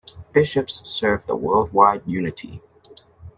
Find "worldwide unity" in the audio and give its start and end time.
1.35-2.59